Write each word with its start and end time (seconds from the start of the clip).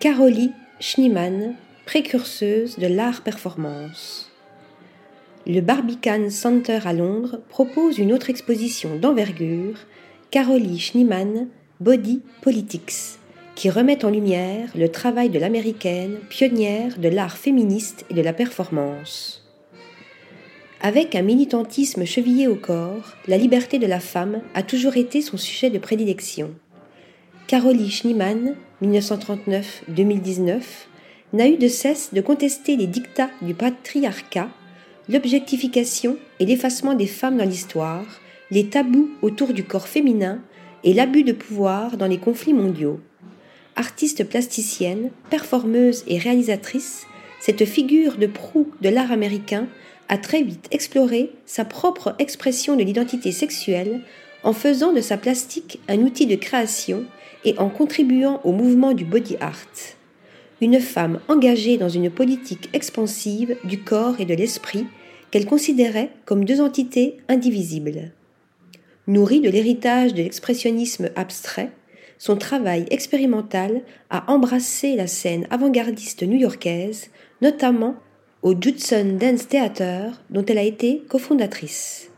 Carolie 0.00 0.52
Schneemann, 0.80 1.56
précurseuse 1.84 2.78
de 2.78 2.86
l'art 2.86 3.20
performance. 3.20 4.30
Le 5.46 5.60
Barbican 5.60 6.30
Center 6.30 6.78
à 6.86 6.94
Londres 6.94 7.38
propose 7.50 7.98
une 7.98 8.14
autre 8.14 8.30
exposition 8.30 8.96
d'envergure, 8.96 9.76
Carolie 10.30 10.80
Schneemann, 10.80 11.48
Body 11.80 12.22
Politics, 12.40 13.18
qui 13.54 13.68
remet 13.68 14.02
en 14.02 14.08
lumière 14.08 14.70
le 14.74 14.88
travail 14.88 15.28
de 15.28 15.38
l'américaine 15.38 16.16
pionnière 16.30 16.98
de 16.98 17.10
l'art 17.10 17.36
féministe 17.36 18.06
et 18.08 18.14
de 18.14 18.22
la 18.22 18.32
performance. 18.32 19.46
Avec 20.80 21.14
un 21.14 21.20
militantisme 21.20 22.06
chevillé 22.06 22.48
au 22.48 22.56
corps, 22.56 23.16
la 23.28 23.36
liberté 23.36 23.78
de 23.78 23.86
la 23.86 24.00
femme 24.00 24.40
a 24.54 24.62
toujours 24.62 24.96
été 24.96 25.20
son 25.20 25.36
sujet 25.36 25.68
de 25.68 25.78
prédilection. 25.78 26.54
Carolie 27.46 27.90
Schneemann, 27.90 28.56
1939-2019, 28.82 30.60
n'a 31.32 31.48
eu 31.48 31.56
de 31.56 31.68
cesse 31.68 32.12
de 32.12 32.20
contester 32.20 32.76
les 32.76 32.86
dictats 32.86 33.30
du 33.42 33.54
patriarcat, 33.54 34.48
l'objectification 35.08 36.16
et 36.38 36.46
l'effacement 36.46 36.94
des 36.94 37.06
femmes 37.06 37.36
dans 37.36 37.48
l'histoire, 37.48 38.06
les 38.50 38.66
tabous 38.66 39.10
autour 39.22 39.52
du 39.52 39.64
corps 39.64 39.88
féminin 39.88 40.40
et 40.82 40.92
l'abus 40.92 41.24
de 41.24 41.32
pouvoir 41.32 41.96
dans 41.96 42.06
les 42.06 42.18
conflits 42.18 42.54
mondiaux. 42.54 43.00
Artiste 43.76 44.24
plasticienne, 44.24 45.10
performeuse 45.30 46.04
et 46.06 46.18
réalisatrice, 46.18 47.06
cette 47.40 47.64
figure 47.64 48.16
de 48.16 48.26
proue 48.26 48.70
de 48.80 48.88
l'art 48.88 49.12
américain 49.12 49.66
a 50.08 50.18
très 50.18 50.42
vite 50.42 50.66
exploré 50.72 51.30
sa 51.46 51.64
propre 51.64 52.14
expression 52.18 52.76
de 52.76 52.82
l'identité 52.82 53.32
sexuelle 53.32 54.00
en 54.42 54.52
faisant 54.52 54.92
de 54.92 55.00
sa 55.00 55.16
plastique 55.16 55.80
un 55.88 55.98
outil 55.98 56.26
de 56.26 56.36
création 56.36 57.04
et 57.44 57.58
en 57.58 57.68
contribuant 57.68 58.40
au 58.44 58.52
mouvement 58.52 58.92
du 58.92 59.04
body 59.04 59.36
art. 59.40 59.66
Une 60.60 60.80
femme 60.80 61.20
engagée 61.28 61.78
dans 61.78 61.88
une 61.88 62.10
politique 62.10 62.68
expansive 62.72 63.56
du 63.64 63.78
corps 63.78 64.20
et 64.20 64.26
de 64.26 64.34
l'esprit 64.34 64.86
qu'elle 65.30 65.46
considérait 65.46 66.10
comme 66.26 66.44
deux 66.44 66.60
entités 66.60 67.18
indivisibles. 67.28 68.12
Nourrie 69.06 69.40
de 69.40 69.48
l'héritage 69.48 70.12
de 70.12 70.22
l'expressionnisme 70.22 71.10
abstrait, 71.16 71.70
son 72.18 72.36
travail 72.36 72.84
expérimental 72.90 73.80
a 74.10 74.30
embrassé 74.30 74.94
la 74.94 75.06
scène 75.06 75.46
avant-gardiste 75.50 76.22
new-yorkaise, 76.22 77.08
notamment 77.40 77.96
au 78.42 78.54
Judson 78.60 79.16
Dance 79.18 79.48
Theater 79.48 80.22
dont 80.28 80.44
elle 80.44 80.58
a 80.58 80.62
été 80.62 81.02
cofondatrice. 81.08 82.10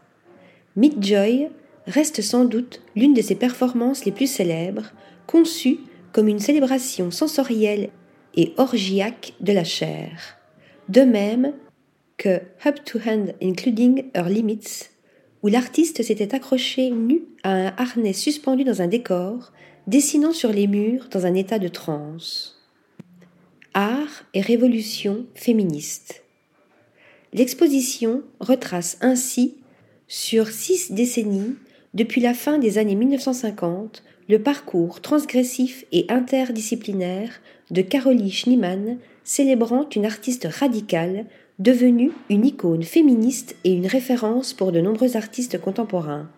Meet 0.74 1.00
Joy 1.00 1.48
reste 1.86 2.22
sans 2.22 2.44
doute 2.44 2.82
l'une 2.96 3.14
de 3.14 3.22
ses 3.22 3.34
performances 3.34 4.04
les 4.04 4.12
plus 4.12 4.26
célèbres, 4.26 4.92
conçue 5.26 5.78
comme 6.12 6.28
une 6.28 6.38
célébration 6.38 7.10
sensorielle 7.10 7.90
et 8.34 8.52
orgiaque 8.56 9.34
de 9.40 9.52
la 9.52 9.64
chair. 9.64 10.38
De 10.88 11.02
même 11.02 11.54
que 12.16 12.40
Up 12.66 12.84
to 12.84 12.98
Hand 13.04 13.34
Including 13.42 14.04
Her 14.14 14.28
Limits, 14.28 14.90
où 15.42 15.48
l'artiste 15.48 16.02
s'était 16.02 16.34
accroché 16.34 16.90
nu 16.90 17.22
à 17.42 17.52
un 17.52 17.74
harnais 17.76 18.12
suspendu 18.12 18.64
dans 18.64 18.82
un 18.82 18.88
décor, 18.88 19.52
dessinant 19.86 20.32
sur 20.32 20.52
les 20.52 20.66
murs 20.66 21.08
dans 21.10 21.26
un 21.26 21.34
état 21.34 21.58
de 21.58 21.68
transe 21.68 22.62
art 23.74 24.24
et 24.34 24.40
révolution 24.40 25.26
féministe. 25.34 26.24
L'exposition 27.32 28.22
retrace 28.40 28.98
ainsi, 29.00 29.56
sur 30.08 30.48
six 30.48 30.92
décennies, 30.92 31.56
depuis 31.94 32.20
la 32.20 32.34
fin 32.34 32.58
des 32.58 32.78
années 32.78 32.94
1950, 32.94 34.02
le 34.28 34.38
parcours 34.38 35.00
transgressif 35.00 35.84
et 35.92 36.06
interdisciplinaire 36.08 37.40
de 37.70 37.82
Carolie 37.82 38.30
Schneemann, 38.30 38.98
célébrant 39.24 39.88
une 39.94 40.06
artiste 40.06 40.48
radicale, 40.50 41.26
devenue 41.58 42.12
une 42.30 42.46
icône 42.46 42.82
féministe 42.82 43.56
et 43.64 43.72
une 43.72 43.86
référence 43.86 44.54
pour 44.54 44.72
de 44.72 44.80
nombreux 44.80 45.16
artistes 45.16 45.60
contemporains. 45.60 46.28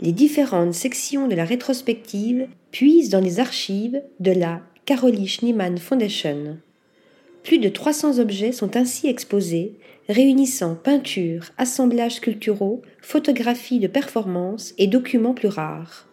Les 0.00 0.12
différentes 0.12 0.74
sections 0.74 1.28
de 1.28 1.34
la 1.34 1.44
rétrospective 1.44 2.46
puisent 2.70 3.10
dans 3.10 3.20
les 3.20 3.40
archives 3.40 4.02
de 4.20 4.32
la 4.32 4.60
Carolie 4.84 5.28
Schneemann 5.28 5.78
Foundation. 5.78 6.58
Plus 7.48 7.58
de 7.58 7.70
300 7.70 8.18
objets 8.18 8.52
sont 8.52 8.76
ainsi 8.76 9.06
exposés, 9.06 9.72
réunissant 10.10 10.74
peintures, 10.74 11.46
assemblages 11.56 12.16
sculpturaux, 12.16 12.82
photographies 13.00 13.78
de 13.78 13.86
performance 13.86 14.74
et 14.76 14.86
documents 14.86 15.32
plus 15.32 15.48
rares. 15.48 16.06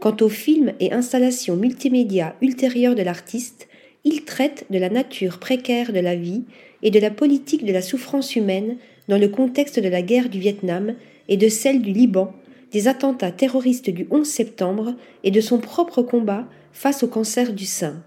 Quant 0.00 0.14
aux 0.20 0.28
films 0.28 0.74
et 0.80 0.92
installations 0.92 1.56
multimédia 1.56 2.36
ultérieures 2.42 2.94
de 2.94 3.00
l'artiste, 3.00 3.68
il 4.04 4.26
traite 4.26 4.66
de 4.68 4.78
la 4.78 4.90
nature 4.90 5.38
précaire 5.38 5.94
de 5.94 5.98
la 5.98 6.14
vie 6.14 6.44
et 6.82 6.90
de 6.90 7.00
la 7.00 7.10
politique 7.10 7.64
de 7.64 7.72
la 7.72 7.80
souffrance 7.80 8.36
humaine 8.36 8.76
dans 9.08 9.18
le 9.18 9.28
contexte 9.28 9.80
de 9.80 9.88
la 9.88 10.02
guerre 10.02 10.28
du 10.28 10.40
Vietnam 10.40 10.94
et 11.26 11.38
de 11.38 11.48
celle 11.48 11.80
du 11.80 11.92
Liban, 11.92 12.34
des 12.70 12.86
attentats 12.86 13.32
terroristes 13.32 13.88
du 13.88 14.06
11 14.10 14.28
septembre 14.28 14.94
et 15.24 15.30
de 15.30 15.40
son 15.40 15.58
propre 15.58 16.02
combat 16.02 16.46
face 16.74 17.02
au 17.02 17.08
cancer 17.08 17.54
du 17.54 17.64
sein. 17.64 18.04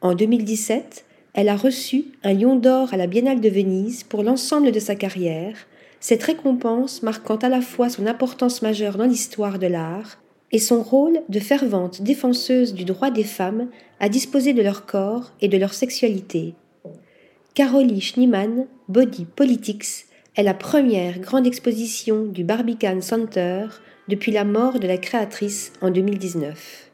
En 0.00 0.14
2017, 0.14 1.04
elle 1.38 1.48
a 1.48 1.56
reçu 1.56 2.06
un 2.24 2.34
lion 2.34 2.56
d'or 2.56 2.92
à 2.92 2.96
la 2.96 3.06
Biennale 3.06 3.40
de 3.40 3.48
Venise 3.48 4.02
pour 4.02 4.24
l'ensemble 4.24 4.72
de 4.72 4.80
sa 4.80 4.96
carrière, 4.96 5.54
cette 6.00 6.24
récompense 6.24 7.04
marquant 7.04 7.36
à 7.36 7.48
la 7.48 7.60
fois 7.60 7.88
son 7.88 8.08
importance 8.08 8.60
majeure 8.60 8.96
dans 8.96 9.04
l'histoire 9.04 9.60
de 9.60 9.68
l'art 9.68 10.18
et 10.50 10.58
son 10.58 10.82
rôle 10.82 11.20
de 11.28 11.38
fervente 11.38 12.02
défenseuse 12.02 12.74
du 12.74 12.84
droit 12.84 13.12
des 13.12 13.22
femmes 13.22 13.68
à 14.00 14.08
disposer 14.08 14.52
de 14.52 14.62
leur 14.62 14.84
corps 14.84 15.30
et 15.40 15.46
de 15.46 15.56
leur 15.56 15.74
sexualité. 15.74 16.56
Carolie 17.54 18.00
Schneemann, 18.00 18.66
Body 18.88 19.24
Politics, 19.24 20.06
est 20.34 20.42
la 20.42 20.54
première 20.54 21.20
grande 21.20 21.46
exposition 21.46 22.24
du 22.24 22.42
Barbican 22.42 23.00
Center 23.00 23.68
depuis 24.08 24.32
la 24.32 24.44
mort 24.44 24.80
de 24.80 24.88
la 24.88 24.98
créatrice 24.98 25.72
en 25.82 25.92
2019. 25.92 26.90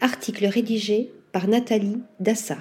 Article 0.00 0.46
rédigé 0.46 1.10
par 1.32 1.48
Nathalie 1.48 1.98
Dassa. 2.20 2.58